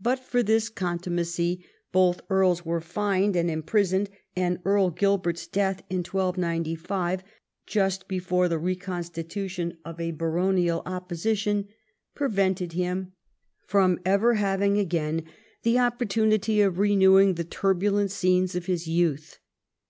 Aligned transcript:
But 0.00 0.20
for 0.20 0.42
this 0.42 0.70
contumacy 0.70 1.66
both 1.92 2.22
earls 2.30 2.64
were 2.64 2.80
fined 2.80 3.36
and 3.36 3.50
im 3.50 3.62
prisoned; 3.62 4.08
and 4.34 4.58
Earl 4.64 4.88
Gilbert's 4.88 5.46
death 5.46 5.82
in 5.90 5.98
1295, 5.98 7.22
just 7.66 8.08
before 8.08 8.48
the 8.48 8.56
reconstitution 8.58 9.76
of 9.84 10.00
a 10.00 10.12
baronial 10.12 10.80
opposition, 10.86 11.68
prevented 12.14 12.72
him 12.72 13.12
from 13.66 14.00
ever 14.06 14.36
having 14.36 14.78
again 14.78 15.24
the 15.62 15.78
opportunity 15.78 16.62
of 16.62 16.78
renewing 16.78 17.34
the 17.34 17.44
turbulent 17.44 18.10
scenes 18.10 18.54
of 18.54 18.64
his 18.64 18.88
youth. 18.88 19.40